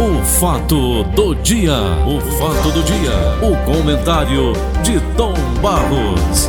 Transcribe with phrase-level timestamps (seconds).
[0.00, 1.74] O fato do dia,
[2.06, 3.10] o fato do dia,
[3.42, 4.52] o comentário
[4.84, 6.48] de Tom Barros.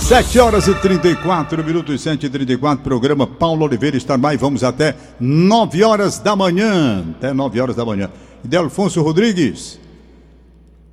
[0.00, 4.40] 7 horas e 34 minutos, 7 e 34 programa Paulo Oliveira está mais.
[4.40, 7.04] Vamos até 9 horas da manhã.
[7.16, 8.10] Até 9 horas da manhã.
[8.58, 9.78] Alfonso Rodrigues.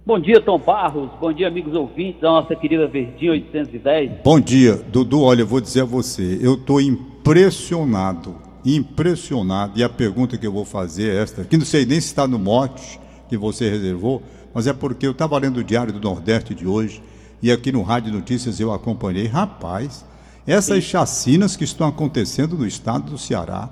[0.06, 1.10] Bom dia, Tom Barros.
[1.20, 4.12] Bom dia, amigos ouvintes da nossa querida Verdinha 810.
[4.24, 5.24] Bom dia, Dudu.
[5.24, 9.74] Olha, eu vou dizer a você, eu estou impressionado, impressionado.
[9.76, 12.28] E a pergunta que eu vou fazer é esta, que não sei nem se está
[12.28, 14.23] no mote que você reservou,
[14.54, 17.02] mas é porque eu estava lendo o Diário do Nordeste de hoje
[17.42, 19.28] e aqui no Rádio Notícias eu acompanhei.
[19.28, 20.04] Rapaz,
[20.48, 20.90] essas Sim.
[20.90, 23.70] chacinas que estão acontecendo no estado do Ceará,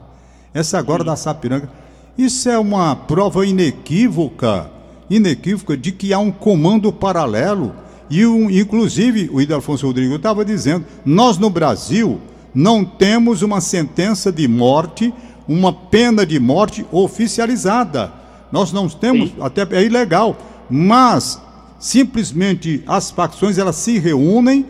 [0.53, 1.07] essa agora Sim.
[1.07, 1.69] da Sapiranga,
[2.17, 4.69] isso é uma prova inequívoca,
[5.09, 7.73] inequívoca de que há um comando paralelo.
[8.09, 12.21] E, um, inclusive, o Idelfonso Rodrigo estava dizendo: nós no Brasil
[12.53, 15.13] não temos uma sentença de morte,
[15.47, 18.11] uma pena de morte oficializada.
[18.51, 19.35] Nós não temos, Sim.
[19.41, 20.37] até é ilegal,
[20.69, 21.41] mas
[21.79, 24.65] simplesmente as facções elas se reúnem,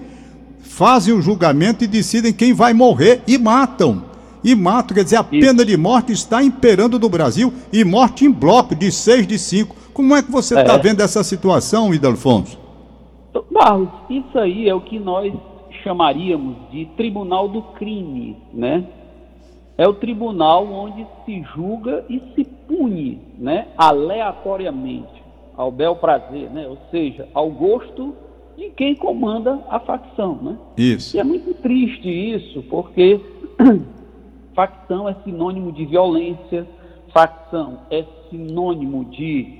[0.61, 4.05] fazem o julgamento e decidem quem vai morrer e matam.
[4.43, 8.31] E matam, quer dizer, a pena de morte está imperando no Brasil e morte em
[8.31, 9.75] bloco, de seis de cinco.
[9.93, 10.77] Como é que você está é.
[10.79, 12.57] vendo essa situação, Ida Alfonso?
[13.51, 15.31] Barros, isso aí é o que nós
[15.83, 18.85] chamaríamos de tribunal do crime, né?
[19.77, 25.23] É o tribunal onde se julga e se pune, né, aleatoriamente
[25.55, 26.67] ao bel prazer, né?
[26.67, 28.15] ou seja, ao gosto
[28.57, 30.35] de quem comanda a facção.
[30.41, 30.57] Né?
[30.77, 31.15] Isso.
[31.15, 33.19] E é muito triste isso, porque
[34.53, 36.67] facção é sinônimo de violência,
[37.11, 39.59] facção é sinônimo de,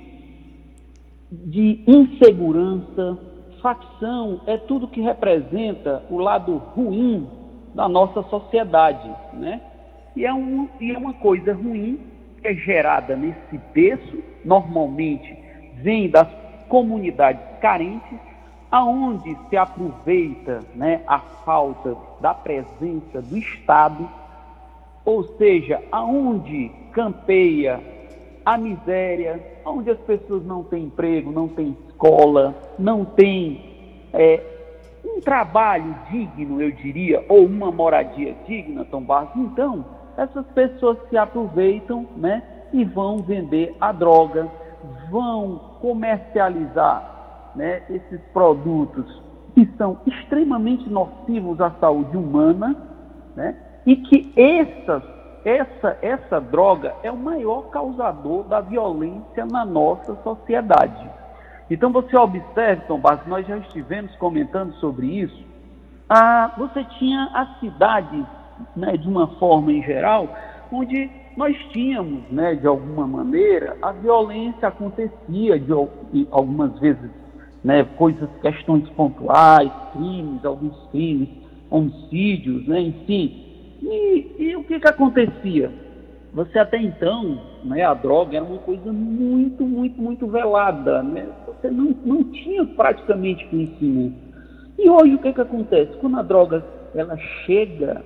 [1.30, 3.18] de insegurança,
[3.64, 7.26] facção é tudo que representa o lado ruim
[7.74, 9.10] da nossa sociedade.
[9.32, 9.58] Né?
[10.14, 11.98] E, é um, e é uma coisa ruim
[12.42, 15.34] que é gerada nesse berço, normalmente
[15.76, 16.28] vem das
[16.68, 18.18] comunidades carentes,
[18.70, 24.06] aonde se aproveita né, a falta da presença do Estado,
[25.06, 27.80] ou seja, aonde campeia
[28.44, 31.74] a miséria, onde as pessoas não têm emprego, não têm
[32.04, 33.60] escola, não têm
[34.12, 34.40] é,
[35.04, 39.30] um trabalho digno, eu diria, ou uma moradia digna, Tom Barros.
[39.34, 39.84] Então,
[40.16, 42.42] essas pessoas se aproveitam né,
[42.72, 44.48] e vão vender a droga,
[45.10, 49.22] vão comercializar né, esses produtos
[49.54, 52.76] que são extremamente nocivos à saúde humana,
[53.34, 55.02] né, e que essas,
[55.44, 61.23] essa, essa droga é o maior causador da violência na nossa sociedade.
[61.70, 65.42] Então você observe, Tom Barros, nós já estivemos comentando sobre isso.
[66.08, 68.24] Ah, você tinha as cidades,
[68.76, 70.28] né, de uma forma em geral,
[70.70, 75.72] onde nós tínhamos, né, de alguma maneira, a violência acontecia de,
[76.12, 77.10] de algumas vezes,
[77.62, 81.28] né, coisas, questões pontuais, crimes, alguns crimes,
[81.70, 83.42] homicídios, né, enfim.
[83.82, 85.72] E, e o que que acontecia?
[86.34, 91.28] Você até então, né, a droga era uma coisa muito, muito, muito velada, né?
[91.46, 94.16] Você não, não tinha praticamente conhecimento.
[94.76, 95.96] E hoje o que que acontece?
[95.98, 96.64] Quando a droga
[96.94, 98.02] ela chega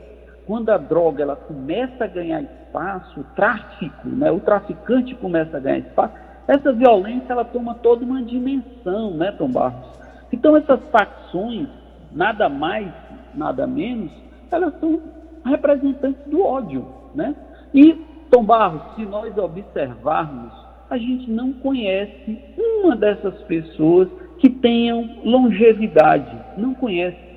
[0.49, 5.61] quando a droga ela começa a ganhar espaço, o tráfico, né, o traficante começa a
[5.61, 6.15] ganhar espaço,
[6.49, 9.87] essa violência ela toma toda uma dimensão, né, Tom Barros?
[10.33, 11.69] Então essas facções,
[12.11, 12.91] nada mais,
[13.35, 14.11] nada menos,
[14.51, 14.99] elas são
[15.45, 17.37] representantes do ódio, né?
[17.75, 17.93] E,
[18.31, 20.53] Tom Barros, se nós observarmos,
[20.91, 24.09] a gente não conhece uma dessas pessoas
[24.39, 27.29] que tenham longevidade, não conhece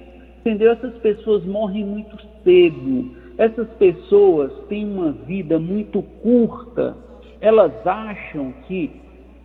[0.41, 0.71] Entendeu?
[0.71, 3.11] Essas pessoas morrem muito cedo.
[3.37, 6.97] Essas pessoas têm uma vida muito curta.
[7.39, 8.89] Elas acham que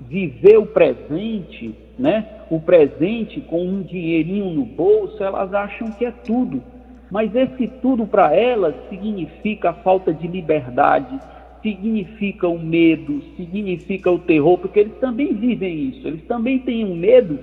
[0.01, 2.27] viver o presente, né?
[2.51, 6.63] O presente com um dinheirinho no bolso, elas acham que é tudo.
[7.11, 11.19] Mas esse tudo para elas significa a falta de liberdade,
[11.67, 16.07] significa o medo, significa o terror, porque eles também vivem isso.
[16.07, 17.41] Eles também têm um medo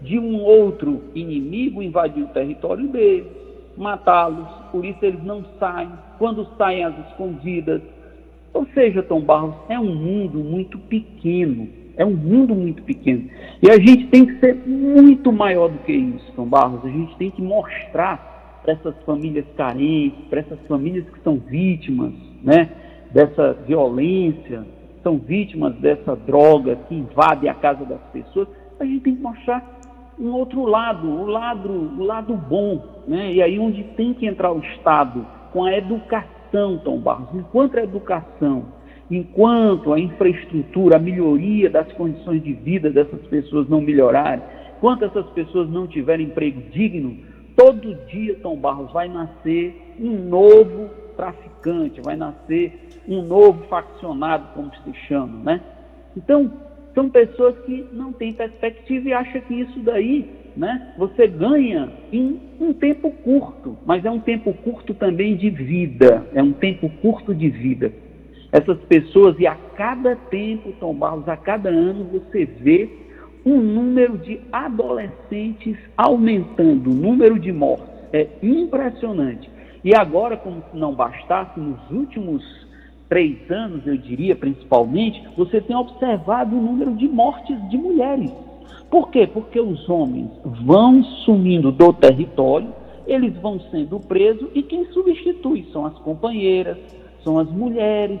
[0.00, 3.26] de um outro inimigo invadir o território deles,
[3.76, 7.82] matá-los, por isso eles não saem, quando saem às escondidas.
[8.52, 13.28] Ou seja, Tom Barros, é um mundo muito pequeno, é um mundo muito pequeno.
[13.60, 16.84] E a gente tem que ser muito maior do que isso, Tom Barros.
[16.84, 22.12] A gente tem que mostrar para essas famílias carentes, para essas famílias que são vítimas
[22.44, 22.68] né,
[23.14, 24.66] dessa violência,
[25.00, 28.48] são vítimas dessa droga que invade a casa das pessoas,
[28.80, 29.64] a gente tem que mostrar
[30.18, 33.32] um outro lado, o lado, o lado bom, né?
[33.32, 37.84] E aí onde tem que entrar o Estado com a educação Tom Barros, enquanto a
[37.84, 38.64] educação,
[39.08, 44.42] enquanto a infraestrutura, a melhoria das condições de vida dessas pessoas não melhorarem,
[44.76, 47.16] enquanto essas pessoas não tiverem emprego digno,
[47.56, 54.70] todo dia, Tom Barros, vai nascer um novo traficante, vai nascer um novo faccionado, como
[54.84, 55.60] se chama, né?
[56.16, 56.50] Então,
[56.94, 62.40] são pessoas que não têm perspectiva e acham que isso daí, né, você ganha em
[62.60, 67.34] um tempo curto, mas é um tempo curto também de vida, é um tempo curto
[67.34, 67.92] de vida.
[68.52, 72.88] Essas pessoas, e a cada tempo, Tom Barros, a cada ano, você vê
[73.44, 77.88] um número de adolescentes aumentando, o número de mortes.
[78.12, 79.50] É impressionante.
[79.82, 82.63] E agora, como se não bastasse, nos últimos
[83.08, 88.32] três anos, eu diria, principalmente, você tem observado o número de mortes de mulheres.
[88.90, 89.26] Por quê?
[89.26, 92.72] Porque os homens vão sumindo do território,
[93.06, 96.78] eles vão sendo presos e quem substitui são as companheiras,
[97.22, 98.20] são as mulheres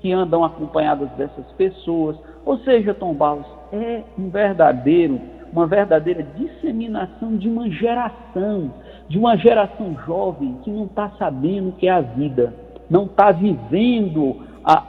[0.00, 2.16] que andam acompanhadas dessas pessoas.
[2.44, 5.20] Ou seja, Tom Barros, é um verdadeiro,
[5.52, 8.72] uma verdadeira disseminação de uma geração,
[9.08, 12.52] de uma geração jovem que não está sabendo o que é a vida
[12.92, 14.84] não está vivendo a,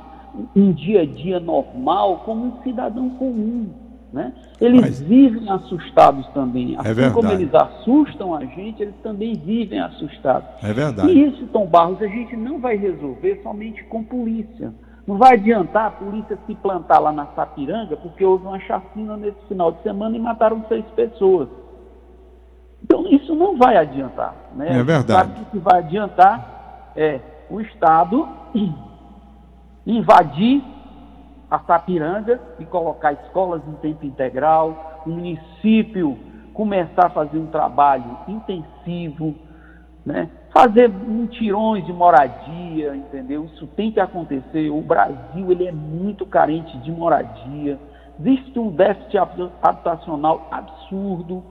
[0.54, 3.70] um dia a dia normal como um cidadão comum.
[4.12, 4.34] Né?
[4.60, 6.76] Eles Mas, vivem assustados também.
[6.76, 10.50] É assim é como eles assustam a gente, eles também vivem assustados.
[10.62, 11.10] É verdade.
[11.10, 14.74] E isso, Tom Barros, a gente não vai resolver somente com polícia.
[15.08, 19.40] Não vai adiantar a polícia se plantar lá na Sapiranga, porque houve uma chacina nesse
[19.48, 21.48] final de semana e mataram seis pessoas.
[22.84, 24.36] Então, isso não vai adiantar.
[24.56, 24.78] Né?
[24.80, 25.42] É verdade.
[25.42, 28.28] o que vai adiantar é o Estado
[29.86, 30.64] invadir
[31.50, 36.18] a Sapiranga e colocar escolas em tempo integral, o município
[36.54, 39.36] começar a fazer um trabalho intensivo,
[40.06, 40.30] né?
[40.52, 43.46] fazer mutirões de moradia, entendeu?
[43.46, 44.70] Isso tem que acontecer.
[44.70, 47.80] O Brasil ele é muito carente de moradia.
[48.20, 49.18] Existe um déficit
[49.62, 51.44] habitacional absurdo.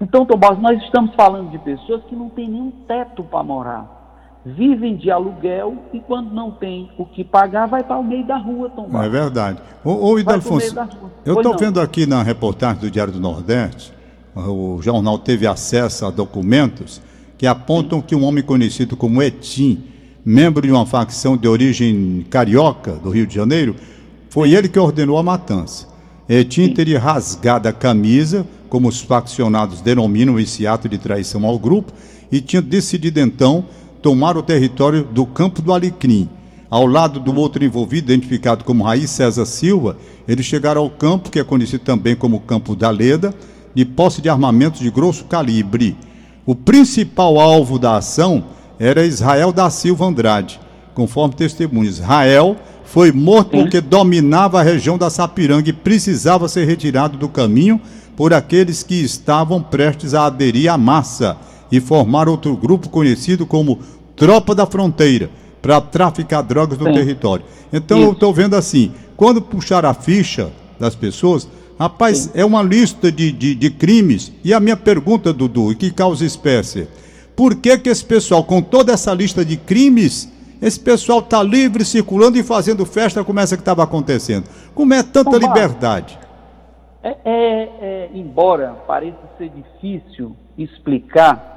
[0.00, 4.01] Então, Tomás, nós estamos falando de pessoas que não têm nenhum teto para morar
[4.44, 8.36] vivem de aluguel e quando não tem o que pagar, vai para o meio da
[8.36, 9.04] rua tomar.
[9.04, 9.58] É verdade.
[9.84, 10.74] Ô, ô Idelfonso,
[11.24, 13.92] eu estou vendo aqui na reportagem do Diário do Nordeste,
[14.34, 17.00] o jornal teve acesso a documentos
[17.38, 18.06] que apontam Sim.
[18.06, 19.84] que um homem conhecido como Etim,
[20.24, 23.76] membro de uma facção de origem carioca do Rio de Janeiro,
[24.30, 25.88] foi ele que ordenou a matança.
[26.28, 26.74] Etim Sim.
[26.74, 31.92] teria rasgado a camisa, como os faccionados denominam esse ato de traição ao grupo,
[32.30, 33.64] e tinha decidido então
[34.02, 36.28] tomar o território do Campo do Alecrim.
[36.68, 39.96] Ao lado do outro envolvido, identificado como Raiz César Silva,
[40.26, 43.32] eles chegaram ao campo, que é conhecido também como Campo da Leda,
[43.74, 45.96] de posse de armamentos de grosso calibre.
[46.44, 48.44] O principal alvo da ação
[48.78, 50.58] era Israel da Silva Andrade,
[50.94, 51.98] conforme testemunhos.
[51.98, 57.80] Israel foi morto porque dominava a região da Sapiranga e precisava ser retirado do caminho
[58.16, 61.36] por aqueles que estavam prestes a aderir à massa
[61.72, 63.78] e formar outro grupo conhecido como
[64.14, 65.30] Tropa da Fronteira,
[65.62, 66.92] para traficar drogas no Sim.
[66.92, 67.44] território.
[67.72, 71.48] Então eu estou vendo assim, quando puxar a ficha das pessoas,
[71.78, 72.30] rapaz, Sim.
[72.34, 74.30] é uma lista de, de, de, crimes.
[74.44, 76.88] E a minha pergunta, Dudu, que causa espécie,
[77.34, 80.30] por que que esse pessoal, com toda essa lista de crimes,
[80.60, 84.44] esse pessoal está livre, circulando e fazendo festa como essa que estava acontecendo?
[84.74, 86.18] Como é tanta liberdade?
[87.02, 91.52] É, é, é, embora pareça ser difícil explicar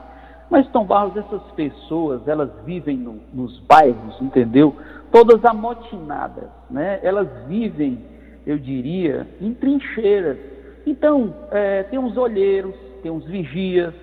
[0.56, 4.74] mas, Tom Barros, essas pessoas, elas vivem no, nos bairros, entendeu?
[5.12, 6.98] Todas amotinadas, né?
[7.04, 8.00] Elas vivem,
[8.48, 10.38] eu diria, em trincheiras.
[10.88, 13.94] Então, é, tem uns olheiros, tem uns vigias.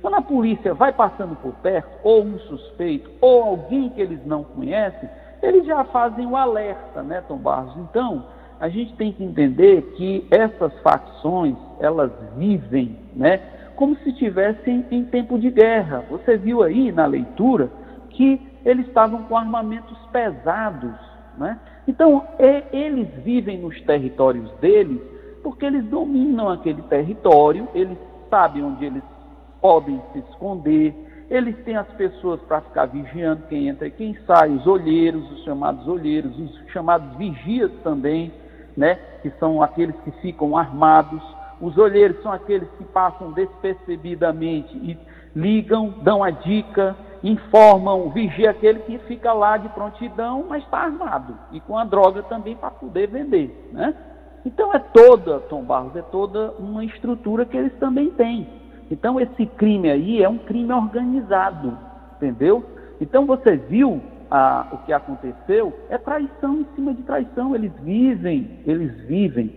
[0.00, 4.44] Quando a polícia vai passando por perto, ou um suspeito, ou alguém que eles não
[4.44, 5.08] conhecem,
[5.42, 7.76] eles já fazem o alerta, né, Tom Barros?
[7.78, 8.26] Então,
[8.60, 13.55] a gente tem que entender que essas facções, elas vivem, né?
[13.76, 16.04] Como se estivessem em tempo de guerra.
[16.10, 17.70] Você viu aí na leitura
[18.10, 20.94] que eles estavam com armamentos pesados.
[21.38, 21.58] Né?
[21.86, 22.26] Então,
[22.72, 25.00] eles vivem nos territórios deles
[25.42, 27.96] porque eles dominam aquele território, eles
[28.28, 29.02] sabem onde eles
[29.60, 30.92] podem se esconder,
[31.30, 35.44] eles têm as pessoas para ficar vigiando quem entra e quem sai, os olheiros, os
[35.44, 38.32] chamados olheiros, os chamados vigias também,
[38.76, 38.98] né?
[39.22, 41.22] que são aqueles que ficam armados.
[41.60, 44.98] Os olheiros são aqueles que passam despercebidamente e
[45.34, 51.36] ligam, dão a dica, informam, vigia aquele que fica lá de prontidão, mas está armado
[51.52, 53.94] e com a droga também para poder vender, né?
[54.44, 58.46] Então é toda, Tom Barros, é toda uma estrutura que eles também têm.
[58.90, 61.76] Então esse crime aí é um crime organizado,
[62.16, 62.64] entendeu?
[63.00, 67.54] Então você viu a, o que aconteceu é traição em cima de traição.
[67.54, 69.52] Eles vivem, eles vivem,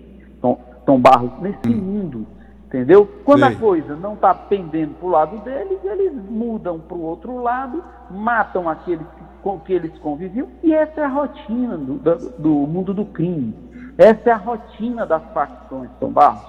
[0.90, 1.78] Tom Barros, nesse hum.
[1.78, 2.28] mundo.
[2.66, 3.08] Entendeu?
[3.24, 7.42] Quando a coisa não está pendendo para o lado deles, eles mudam para o outro
[7.42, 9.06] lado, matam aqueles
[9.44, 13.56] com que eles conviviam, e essa é a rotina do, do, do mundo do crime.
[13.98, 16.44] Essa é a rotina das facções, Tom Barros.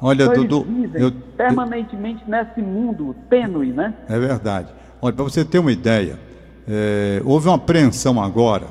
[0.00, 0.66] Olha, então, Dudu.
[0.94, 3.94] eu, permanentemente eu, nesse mundo tênue, né?
[4.08, 4.68] É verdade.
[5.00, 6.18] Olha, para você ter uma ideia,
[6.68, 8.66] é, houve uma apreensão agora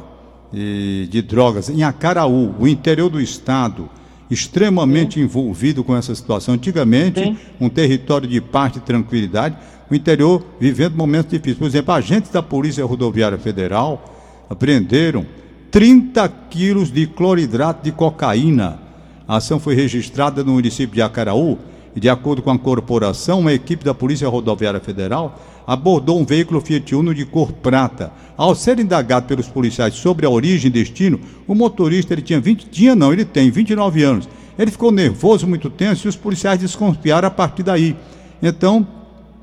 [0.51, 3.89] de, de drogas em Acaraú, o interior do estado
[4.29, 5.22] extremamente Sim.
[5.22, 6.53] envolvido com essa situação.
[6.53, 7.38] Antigamente, Sim.
[7.60, 9.55] um território de paz e tranquilidade,
[9.89, 11.58] o interior vivendo momentos difíceis.
[11.58, 15.25] Por exemplo, agentes da Polícia Rodoviária Federal apreenderam
[15.72, 18.79] 30 quilos de cloridrato de cocaína.
[19.27, 21.58] A ação foi registrada no município de Acaraú
[21.96, 26.62] e, de acordo com a corporação, uma equipe da Polícia Rodoviária Federal abordou um veículo
[26.62, 28.12] Fiat Uno de cor prata.
[28.38, 32.67] Ao ser indagado pelos policiais sobre a origem e destino, o motorista ele tinha 20,
[32.69, 34.29] tinha não, ele tem 29 anos.
[34.57, 37.95] Ele ficou nervoso, muito tenso, e os policiais desconfiaram a partir daí.
[38.41, 38.88] Então,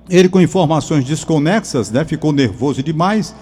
[0.09, 3.35] ele com informações desconexas, né, ficou nervoso demais.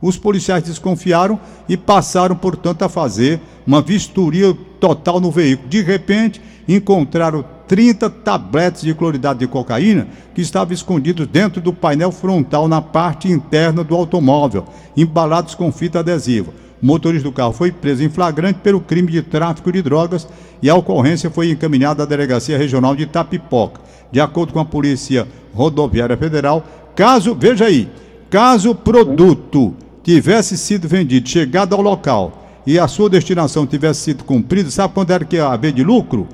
[0.00, 5.68] Os policiais desconfiaram e passaram, portanto, a fazer uma vistoria total no veículo.
[5.68, 12.12] De repente, encontraram 30 tabletes de cloridato de cocaína que estavam escondidos dentro do painel
[12.12, 14.66] frontal na parte interna do automóvel,
[14.96, 16.52] embalados com fita adesiva.
[16.82, 20.28] O motorista do carro foi preso em flagrante pelo crime de tráfico de drogas
[20.60, 23.80] e a ocorrência foi encaminhada à Delegacia Regional de Itapipoca.
[24.12, 26.62] De acordo com a Polícia Rodoviária Federal,
[26.94, 27.88] caso, veja aí,
[28.28, 34.24] caso o produto tivesse sido vendido, chegado ao local e a sua destinação tivesse sido
[34.24, 36.28] cumprida, sabe quando era que ia haver de lucro?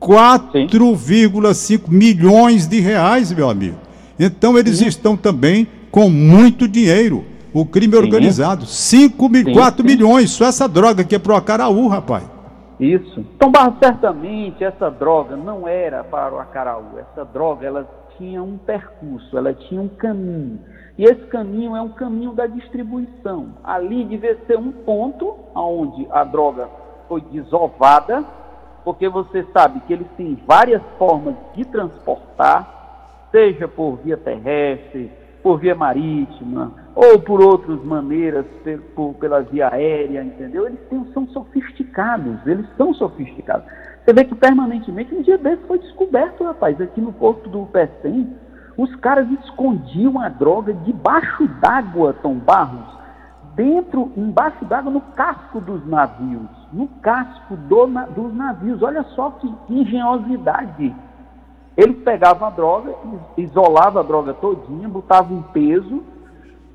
[0.00, 3.76] 4,5 milhões de reais, meu amigo.
[4.18, 4.86] Então eles sim.
[4.86, 7.24] estão também com muito dinheiro.
[7.52, 8.66] O crime organizado.
[8.66, 10.30] 5 mil, 4 milhões.
[10.30, 12.24] Só essa droga que é pro Acaraú, rapaz.
[12.80, 13.24] Isso.
[13.36, 16.98] Então, Barro, certamente essa droga não era para o Acaraú.
[16.98, 20.58] Essa droga, ela tinha um percurso, ela tinha um caminho.
[20.98, 23.54] E esse caminho é um caminho da distribuição.
[23.62, 26.68] Ali devia ser um ponto onde a droga
[27.08, 28.24] foi desovada
[28.84, 35.10] porque você sabe que eles têm várias formas de transportar, seja por via terrestre,
[35.42, 38.46] por via marítima, ou por outras maneiras,
[38.94, 40.66] por, pela via aérea, entendeu?
[40.66, 43.66] Eles têm, são sofisticados, eles são sofisticados.
[44.04, 48.36] Você vê que permanentemente, um dia desse foi descoberto, rapaz, aqui no porto do Pecém,
[48.76, 53.03] os caras escondiam a droga debaixo d'água, Tom Barros,
[53.54, 56.48] dentro, embaixo d'água, no casco dos navios.
[56.72, 58.82] No casco do, dos navios.
[58.82, 60.94] Olha só que engenhosidade.
[61.76, 62.94] Eles pegavam a droga,
[63.36, 66.04] isolavam a droga todinha, botavam um peso,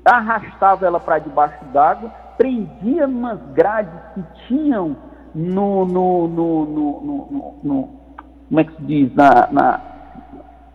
[0.04, 4.96] arrastava ela para debaixo d'água, prendia umas grades que tinham
[5.34, 8.00] no, no, no, no, no
[8.50, 9.80] como é que se diz, na, na,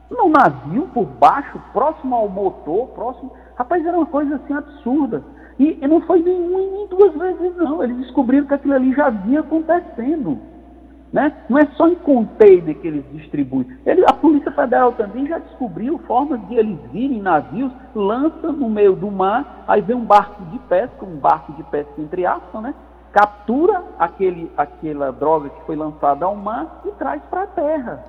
[0.10, 3.34] no navio por baixo, próximo ao motor, próximo.
[3.58, 5.22] Rapaz, era uma coisa assim absurda.
[5.58, 7.84] E, e não foi nem uma nem duas vezes, não.
[7.84, 10.38] Eles descobriram que aquilo ali já vinha acontecendo.
[11.14, 11.32] Né?
[11.48, 13.68] Não é só em container que eles distribuem.
[13.86, 18.96] Ele, a Polícia Federal também já descobriu formas de eles virem navios, lançam no meio
[18.96, 22.74] do mar, aí vem um barco de pesca, um barco de pesca entre aspas, né?
[23.14, 28.04] captura aquele, aquela droga que foi lançada ao mar e traz para a terra.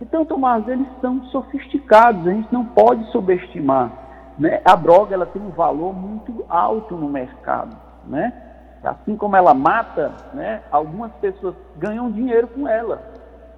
[0.00, 3.92] Então, Tomás, eles são sofisticados, a gente não pode subestimar.
[4.40, 4.62] Né?
[4.64, 7.76] A droga ela tem um valor muito alto no mercado.
[8.06, 8.32] Né?
[8.82, 13.02] Assim como ela mata, né, algumas pessoas ganham dinheiro com ela.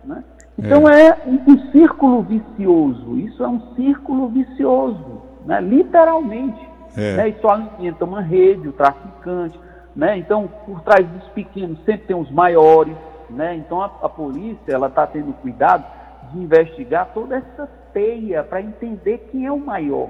[0.02, 0.24] Né?
[0.58, 3.16] Então é, é um, um, círculo vicioso.
[3.16, 5.60] Isso é um círculo vicioso, né?
[5.60, 6.68] literalmente.
[6.96, 7.16] É.
[7.16, 7.28] Né?
[7.28, 9.58] Isso alimenta uma rede, o traficante.
[9.94, 10.18] Né?
[10.18, 12.96] Então, por trás dos pequenos sempre tem os maiores.
[13.30, 13.54] Né?
[13.54, 15.84] Então, a, a polícia ela está tendo cuidado
[16.32, 20.08] de investigar toda essa teia para entender quem é o maior.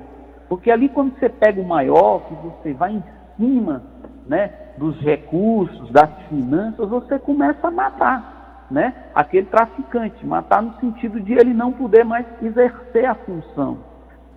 [0.53, 3.03] Porque ali quando você pega o maior, que você vai em
[3.39, 3.83] cima
[4.29, 11.19] né, dos recursos, das finanças, você começa a matar né, aquele traficante, matar no sentido
[11.23, 13.79] de ele não poder mais exercer a função.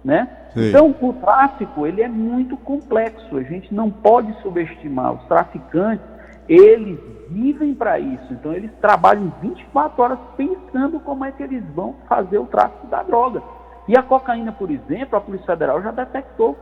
[0.05, 0.29] Né?
[0.55, 5.15] Então o tráfico ele é muito complexo, a gente não pode subestimar.
[5.15, 6.07] Os traficantes,
[6.47, 6.97] eles
[7.29, 12.37] vivem para isso, então eles trabalham 24 horas pensando como é que eles vão fazer
[12.37, 13.43] o tráfico da droga.
[13.87, 16.57] E a cocaína, por exemplo, a Polícia Federal já detectou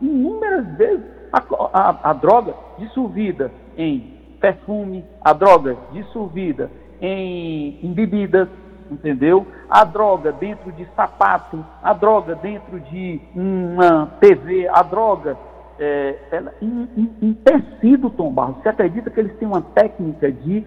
[0.00, 1.42] inúmeras vezes a,
[1.72, 8.48] a, a droga dissolvida em perfume, a droga dissolvida em, em bebidas,
[8.90, 9.46] entendeu?
[9.70, 15.36] A droga dentro de sapato, a droga dentro de uma TV, a droga
[15.78, 20.30] é, ela, em, em, em, tecido, Tom Barros, você acredita que eles têm uma técnica
[20.30, 20.66] de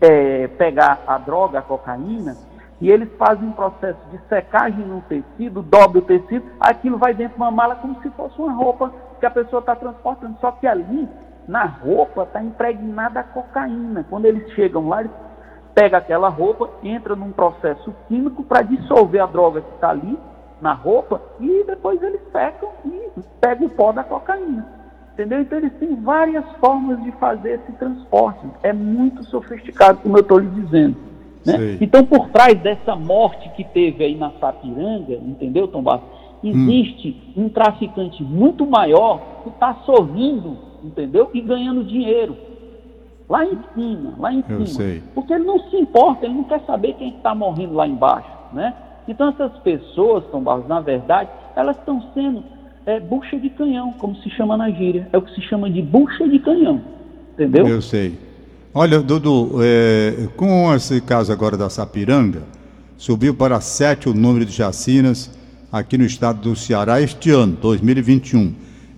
[0.00, 2.36] é, pegar a droga, a cocaína,
[2.80, 7.36] e eles fazem um processo de secagem no tecido, dobra o tecido, aquilo vai dentro
[7.36, 10.36] de uma mala como se fosse uma roupa que a pessoa está transportando.
[10.40, 11.08] Só que ali,
[11.48, 14.04] na roupa, está impregnada a cocaína.
[14.10, 15.12] Quando eles chegam lá, eles
[15.74, 20.18] pegam aquela roupa, entra num processo químico para dissolver a droga que está ali
[20.60, 24.66] na roupa e depois eles secam e pegam o pó da cocaína.
[25.12, 25.40] Entendeu?
[25.40, 28.46] Então eles têm várias formas de fazer esse transporte.
[28.62, 31.15] É muito sofisticado, como eu estou lhe dizendo.
[31.46, 31.78] Né?
[31.80, 36.08] Então, por trás dessa morte que teve aí na Sapiranga, entendeu, Tom Bastos?
[36.42, 37.44] Existe hum.
[37.44, 41.30] um traficante muito maior que está sorrindo, entendeu?
[41.32, 42.36] E ganhando dinheiro.
[43.28, 44.66] Lá em cima, lá em Eu cima.
[44.66, 45.02] Sei.
[45.14, 48.74] Porque ele não se importa, ele não quer saber quem está morrendo lá embaixo, né?
[49.08, 52.44] Então essas pessoas, Tom Barros, na verdade, elas estão sendo
[52.84, 55.08] é, bucha de canhão, como se chama na gíria.
[55.12, 56.80] É o que se chama de bucha de canhão.
[57.32, 57.66] Entendeu?
[57.66, 58.16] Eu sei.
[58.78, 62.42] Olha, Dudu, é, com esse caso agora da Sapiranga,
[62.98, 65.30] subiu para sete o número de chacinas
[65.72, 68.52] aqui no estado do Ceará este ano, 2021.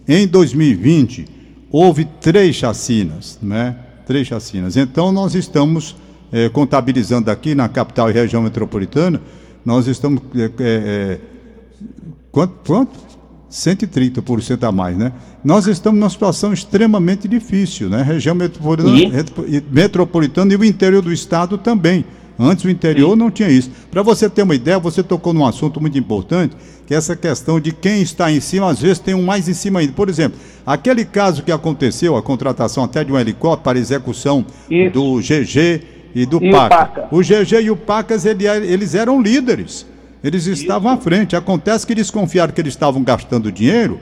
[0.09, 1.27] Em 2020,
[1.71, 3.77] houve três chacinas, né?
[4.05, 4.77] Três chacinas.
[4.77, 5.95] Então, nós estamos
[6.33, 9.23] é, contabilizando aqui na capital e região metropolitana,
[9.65, 10.21] nós estamos.
[10.35, 11.21] É, é, é
[12.33, 12.53] quanto?
[12.67, 12.99] quanto?
[13.51, 15.13] 130% a mais, né?
[15.43, 18.03] Nós estamos numa situação extremamente difícil, né?
[18.03, 22.05] Região metropolitana e, metropolitana e o interior do estado também.
[22.39, 23.19] Antes o interior Sim.
[23.19, 23.71] não tinha isso.
[23.91, 26.55] Para você ter uma ideia, você tocou num assunto muito importante,
[26.87, 29.55] que é essa questão de quem está em cima, às vezes tem um mais em
[29.55, 29.93] cima ainda.
[29.93, 34.93] Por exemplo, aquele caso que aconteceu, a contratação até de um helicóptero para execução isso.
[34.93, 35.83] do GG
[36.15, 36.75] e do e PACA.
[36.75, 37.09] O, Paca.
[37.11, 39.85] o GG e o PACAS, ele, eles eram líderes.
[40.23, 41.01] Eles estavam Isso.
[41.01, 41.37] à frente.
[41.37, 44.01] Acontece que eles confiaram que eles estavam gastando dinheiro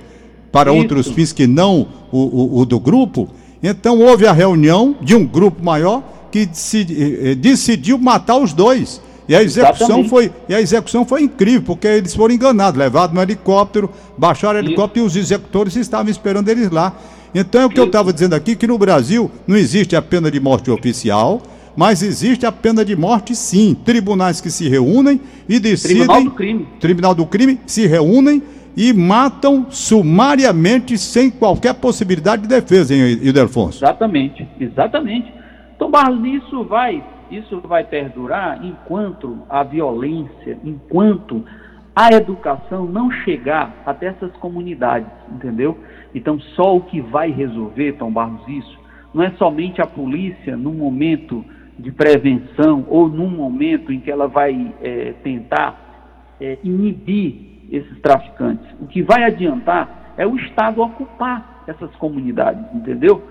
[0.51, 0.81] para Isso.
[0.81, 3.29] outros fins que não o, o, o, do grupo.
[3.63, 9.01] Então houve a reunião de um grupo maior que se, eh, decidiu matar os dois.
[9.29, 13.21] E a execução foi e a execução foi incrível, porque eles foram enganados, levados no
[13.21, 15.19] helicóptero, baixaram o helicóptero Isso.
[15.19, 16.97] e os executores estavam esperando eles lá.
[17.35, 20.31] Então é o que eu estava dizendo aqui, que no Brasil não existe a pena
[20.31, 21.43] de morte oficial,
[21.77, 23.75] mas existe a pena de morte sim.
[23.85, 25.99] Tribunais que se reúnem e decidem.
[25.99, 26.69] Tribunal do crime.
[26.81, 28.43] Tribunal do crime se reúnem
[28.77, 33.79] e matam sumariamente sem qualquer possibilidade de defesa, hein, Ildefonso?
[33.79, 35.33] Exatamente, exatamente.
[35.75, 41.43] Então, Barros, isso vai, isso vai perdurar enquanto a violência, enquanto
[41.95, 45.79] a educação não chegar até essas comunidades, entendeu?
[46.15, 48.79] Então, só o que vai resolver, Tom Barros, isso,
[49.15, 51.43] não é somente a polícia, no momento
[51.79, 58.67] de prevenção ou num momento em que ela vai é, tentar é, inibir esses traficantes.
[58.81, 63.23] O que vai adiantar é o Estado ocupar essas comunidades, entendeu?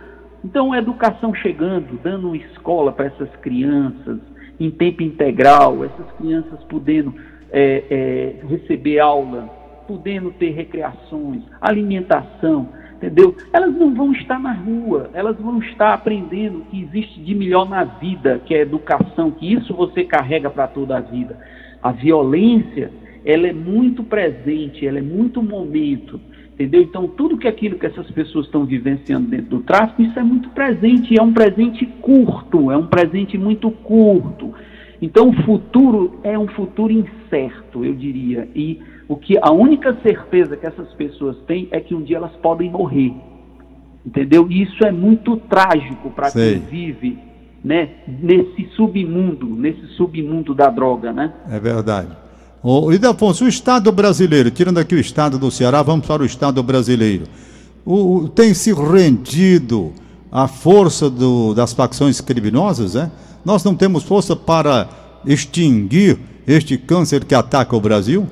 [0.44, 4.20] Então, a educação chegando, dando uma escola para essas crianças
[4.60, 7.14] em tempo integral, essas crianças podendo
[7.52, 9.50] é, é receber aula,
[9.88, 13.36] podendo ter recreações, alimentação entendeu?
[13.52, 17.70] Elas não vão estar na rua, elas vão estar aprendendo o que existe de melhor
[17.70, 21.38] na vida, que é educação, que isso você carrega para toda a vida.
[21.82, 22.92] A violência,
[23.24, 26.20] ela é muito presente, ela é muito momento,
[26.54, 26.82] entendeu?
[26.82, 30.50] Então, tudo que aquilo que essas pessoas estão vivenciando dentro do tráfico, isso é muito
[30.50, 34.54] presente, é um presente curto, é um presente muito curto.
[35.06, 40.58] Então, o futuro é um futuro incerto, eu diria, e o que a única certeza
[40.58, 43.14] que essas pessoas têm é que um dia elas podem morrer.
[44.04, 44.48] Entendeu?
[44.50, 47.20] E isso é muito trágico para quem vive
[47.64, 51.32] né, nesse submundo, nesse submundo da droga, né?
[51.52, 52.10] É verdade.
[52.64, 56.64] O Idafonso, o Estado brasileiro, tirando aqui o Estado do Ceará, vamos para o Estado
[56.64, 57.26] brasileiro.
[57.86, 59.94] O, o tem se rendido
[60.32, 63.12] à força do, das facções criminosas, é?
[63.46, 64.90] Nós não temos força para
[65.24, 68.26] extinguir este câncer que ataca o Brasil?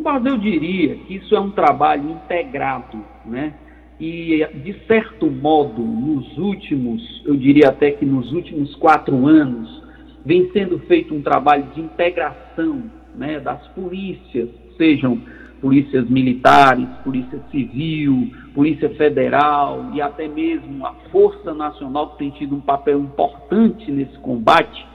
[0.00, 3.54] Mas eu diria que isso é um trabalho integrado, né?
[4.00, 9.82] E, de certo modo, nos últimos, eu diria até que nos últimos quatro anos,
[10.24, 12.84] vem sendo feito um trabalho de integração
[13.16, 15.20] né, das polícias, sejam
[15.60, 22.54] polícias militares, polícia civil, polícia federal e até mesmo a Força Nacional que tem tido
[22.54, 24.86] um papel importante nesse combate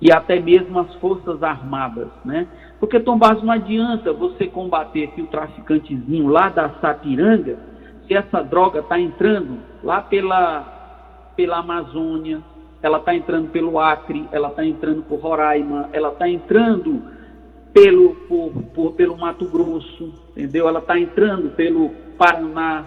[0.00, 2.46] e até mesmo as Forças Armadas, né?
[2.78, 7.56] Porque, Tom Barros, não adianta você combater aqui o traficantezinho lá da Sapiranga
[8.06, 12.40] se essa droga está entrando lá pela, pela Amazônia,
[12.82, 17.02] ela está entrando pelo Acre, ela está entrando por Roraima, ela está entrando
[17.76, 20.66] pelo, por, por, pelo Mato Grosso, entendeu?
[20.66, 22.86] Ela está entrando pelo Paraná,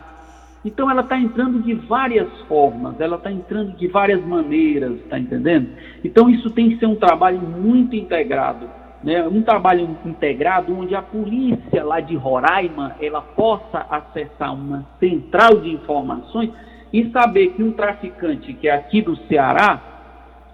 [0.65, 5.69] Então ela está entrando de várias formas, ela está entrando de várias maneiras, está entendendo?
[6.04, 8.67] Então isso tem que ser um trabalho muito integrado,
[9.04, 9.28] né?
[9.28, 15.69] um trabalho integrado onde a polícia lá de Roraima ela possa acessar uma central de
[15.69, 16.49] informações
[16.91, 19.88] e saber que um traficante que é aqui do Ceará,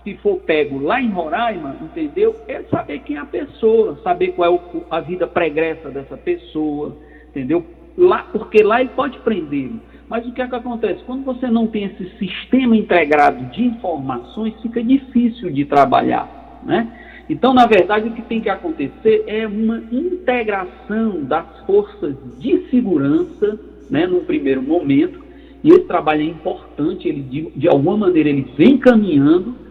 [0.05, 2.35] se for pego lá em Roraima, entendeu?
[2.47, 6.95] É saber quem é a pessoa, saber qual é a vida pregressa dessa pessoa,
[7.29, 7.65] entendeu?
[7.97, 9.71] Lá, porque lá ele pode prender.
[10.07, 11.03] Mas o que é que acontece?
[11.05, 16.87] Quando você não tem esse sistema integrado de informações, fica difícil de trabalhar, né?
[17.27, 23.59] Então, na verdade, o que tem que acontecer é uma integração das forças de segurança,
[23.89, 25.25] né, no primeiro momento,
[25.63, 29.64] e esse trabalho é importante, ele de, de alguma maneira ele vem caminhando,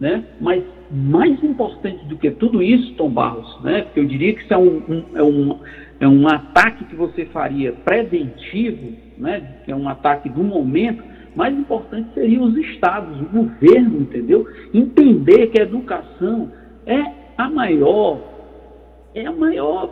[0.00, 4.42] né, mas mais importante do que tudo isso, Tom Barros, né, porque eu diria que
[4.42, 5.58] isso é um, um, é um,
[6.00, 11.04] é um ataque que você faria preventivo, né, que é um ataque do momento,
[11.36, 14.48] mais importante seriam os estados, o governo, entendeu?
[14.74, 16.50] Entender que a educação
[16.86, 17.04] é
[17.38, 18.18] a maior,
[19.14, 19.90] é a maior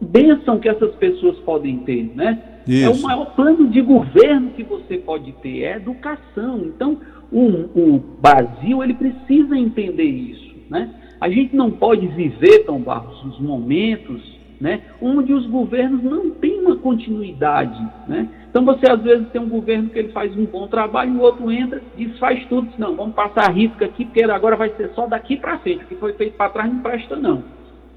[0.00, 2.42] bênção que essas pessoas podem ter, né?
[2.68, 2.84] Isso.
[2.84, 6.58] É o maior plano de governo que você pode ter, é educação.
[6.66, 6.98] Então,
[7.32, 10.90] o, o Brasil, ele precisa entender isso, né?
[11.20, 16.60] A gente não pode viver, Tom Barros, os momentos né, onde os governos não têm
[16.60, 17.80] uma continuidade.
[18.06, 18.28] Né?
[18.50, 21.50] Então você às vezes tem um governo que ele faz um bom trabalho, o outro
[21.50, 25.06] entra, desfaz tudo, diz, não, vamos passar a risca aqui, porque agora vai ser só
[25.06, 27.42] daqui para frente, o que foi feito para trás não presta não.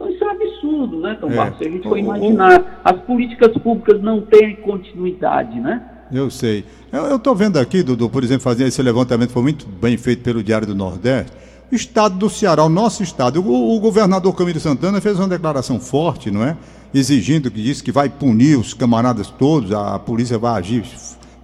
[0.01, 1.53] Então isso é um absurdo, né, Tom é.
[1.57, 5.81] Se a gente for imaginar, as políticas públicas não têm continuidade, né?
[6.11, 6.65] Eu sei.
[6.91, 10.43] Eu estou vendo aqui, Dudu, por exemplo, fazendo esse levantamento, foi muito bem feito pelo
[10.43, 11.31] Diário do Nordeste,
[11.71, 13.41] Estado do Ceará, o nosso estado.
[13.41, 16.57] O, o governador Camilo Santana fez uma declaração forte, não é?
[16.93, 20.83] Exigindo que disse que vai punir os camaradas todos, a, a polícia vai agir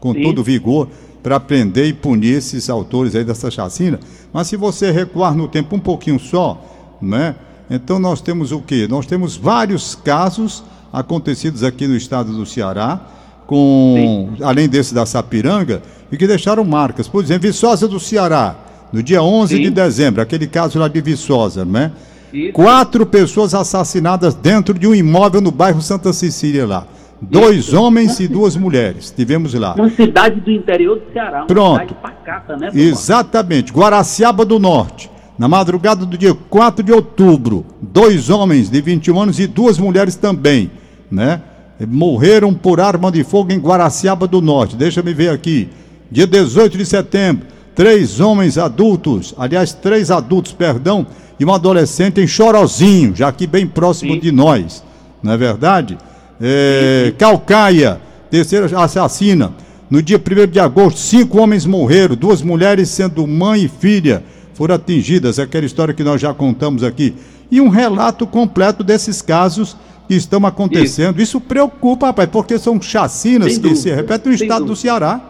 [0.01, 0.23] com Sim.
[0.23, 0.89] todo vigor
[1.23, 3.99] para prender e punir esses autores aí dessa chacina.
[4.33, 6.61] Mas se você recuar no tempo um pouquinho só,
[7.01, 7.35] né?
[7.69, 8.87] Então nós temos o quê?
[8.89, 12.99] Nós temos vários casos acontecidos aqui no estado do Ceará,
[13.45, 17.07] com além desse da Sapiranga, e que deixaram marcas.
[17.07, 18.55] Por exemplo, Viçosa do Ceará,
[18.91, 19.61] no dia 11 Sim.
[19.63, 21.91] de dezembro, aquele caso lá de Viçosa, né?
[22.31, 22.53] Isso.
[22.53, 26.85] Quatro pessoas assassinadas dentro de um imóvel no bairro Santa Cecília lá.
[27.21, 27.81] Dois Isso.
[27.81, 29.11] homens e duas mulheres.
[29.15, 29.73] Tivemos lá.
[29.73, 31.45] Uma cidade do interior do Ceará.
[31.45, 31.95] Pronto.
[31.95, 33.71] Pacata, né, Exatamente.
[33.71, 35.09] Guaraciaba do Norte.
[35.37, 40.15] Na madrugada do dia 4 de outubro, dois homens de 21 anos e duas mulheres
[40.15, 40.71] também,
[41.11, 41.41] né?
[41.87, 44.75] Morreram por arma de fogo em Guaraciaba do Norte.
[44.75, 45.69] Deixa me ver aqui.
[46.11, 47.45] Dia 18 de setembro,
[47.75, 51.05] três homens adultos, aliás, três adultos, perdão,
[51.39, 54.19] e um adolescente em Chorozinho, já aqui bem próximo Sim.
[54.19, 54.83] de nós,
[55.21, 55.97] não é verdade?
[56.41, 59.53] É, Calcaia, terceira assassina.
[59.89, 64.23] No dia 1 de agosto, cinco homens morreram, duas mulheres, sendo mãe e filha,
[64.57, 67.13] foram atingidas, aquela história que nós já contamos aqui.
[67.51, 71.21] E um relato completo desses casos que estão acontecendo.
[71.21, 73.81] Isso, Isso preocupa, rapaz, porque são chacinas Sem que dúvida.
[73.81, 74.73] se repetem no estado dúvida.
[74.73, 75.21] do Ceará.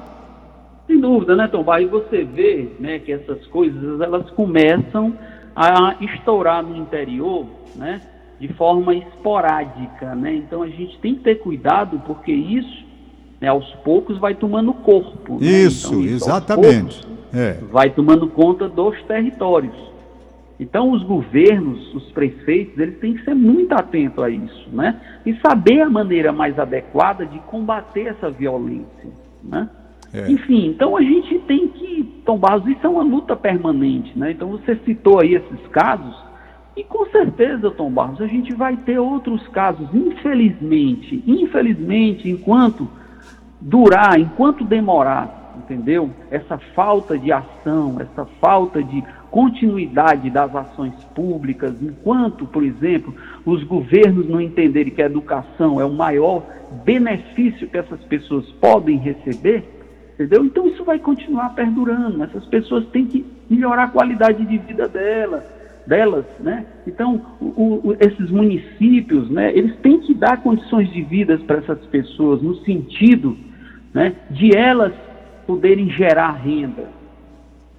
[0.88, 1.66] Sem dúvida, né, Tom?
[1.78, 5.14] E você vê né, que essas coisas elas começam
[5.54, 8.00] a estourar no interior, né,
[8.40, 10.36] de forma esporádica, né?
[10.36, 12.86] Então a gente tem que ter cuidado porque isso,
[13.42, 15.34] né, aos poucos vai tomando corpo.
[15.34, 15.48] Né?
[15.48, 17.17] Isso, então, isso exatamente.
[17.34, 17.58] É.
[17.72, 19.76] Vai tomando conta dos territórios.
[20.60, 25.00] Então os governos, os prefeitos, eles têm que ser muito atentos a isso, né?
[25.26, 29.10] E saber a maneira mais adequada de combater essa violência,
[29.44, 29.70] né?
[30.14, 30.32] É.
[30.32, 34.32] Enfim, então a gente tem que tomar, isso é uma luta permanente, né?
[34.32, 36.16] Então você citou aí esses casos,
[36.76, 42.88] e com certeza, Tom Barros, a gente vai ter outros casos, infelizmente, infelizmente, enquanto
[43.60, 45.37] durar, enquanto demorar,
[45.68, 46.10] entendeu?
[46.32, 53.14] Essa falta de ação, essa falta de continuidade das ações públicas, enquanto, por exemplo,
[53.46, 56.44] os governos não entenderem que a educação é o maior
[56.86, 59.74] benefício que essas pessoas podem receber,
[60.18, 60.44] Entendeu?
[60.44, 62.24] Então isso vai continuar perdurando.
[62.24, 65.44] Essas pessoas têm que melhorar a qualidade de vida delas,
[65.86, 66.66] delas, né?
[66.88, 69.56] Então o, o, esses municípios, né?
[69.56, 73.38] Eles têm que dar condições de vida para essas pessoas no sentido,
[73.94, 74.16] né?
[74.32, 74.92] De elas
[75.48, 76.90] poderem gerar renda.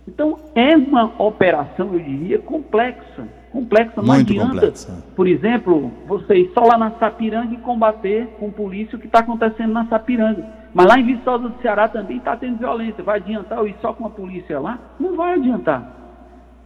[0.07, 3.95] Então é uma operação, eu diria, complexa complexa.
[3.97, 5.05] Não Muito adianta, complexa.
[5.17, 9.73] por exemplo, vocês só lá na Sapiranga e combater com polícia o que está acontecendo
[9.73, 10.45] na Sapiranga.
[10.75, 13.03] Mas lá em Viçosa do Ceará também está tendo violência.
[13.03, 14.79] Vai adiantar eu ir só com a polícia lá?
[15.01, 15.97] Não vai adiantar.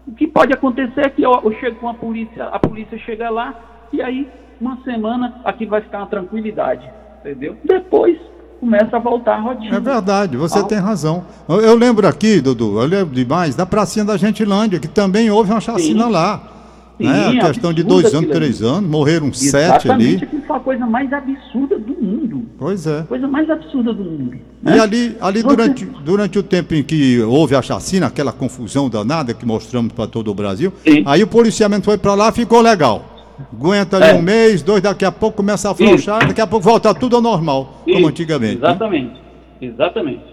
[0.07, 3.31] O que pode acontecer é que eu, eu chego com a polícia, a polícia chega
[3.31, 3.55] lá
[3.93, 4.29] e aí,
[4.61, 6.91] uma semana, aqui vai ficar uma tranquilidade.
[7.21, 7.57] Entendeu?
[7.65, 8.19] Depois
[8.63, 9.77] começa a voltar a rotina.
[9.77, 10.63] É verdade, você ah.
[10.63, 11.25] tem razão.
[11.49, 15.51] Eu, eu, lembro aqui, Dudu, eu lembro demais, da pracinha da Gentilândia, que também houve
[15.51, 16.11] uma chacina Sim.
[16.13, 16.49] lá.
[16.97, 17.41] Sim, né?
[17.41, 20.15] A questão de dois anos, três anos, morreram Exatamente, sete ali.
[20.15, 22.47] Exatamente, foi a coisa mais absurda do mundo.
[22.57, 23.03] Pois é.
[23.03, 24.37] Coisa mais absurda do mundo.
[24.63, 24.77] Né?
[24.77, 29.35] E ali, ali durante, durante o tempo em que houve a chacina, aquela confusão danada
[29.35, 31.03] que mostramos para todo o Brasil, Sim.
[31.05, 33.12] aí o policiamento foi para lá ficou legal.
[33.53, 34.15] Aguenta ali é.
[34.15, 37.23] um mês, dois, daqui a pouco começa a afrouxar, daqui a pouco volta tudo ao
[37.23, 37.97] normal, Isso.
[37.97, 38.57] como antigamente.
[38.57, 38.69] Né?
[38.69, 39.21] Exatamente, né?
[39.61, 40.25] exatamente.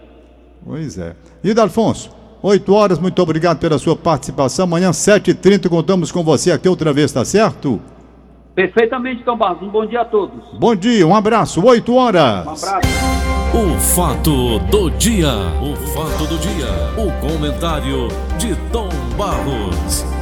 [0.66, 1.16] Pois é.
[1.44, 4.66] E Alfonso, 8 horas, muito obrigado pela sua participação.
[4.66, 7.82] Amanhã, 7h30, contamos com você aqui outra vez, tá certo?
[8.56, 9.62] Perfeitamente, Tom Barros.
[9.62, 10.44] Um bom dia a todos.
[10.58, 12.46] Bom dia, um abraço, 8 horas.
[12.46, 13.20] Um abraço.
[13.52, 15.32] O fato do dia.
[15.62, 16.68] O fato do dia.
[16.98, 18.08] O comentário
[18.38, 20.19] de Tom Barros.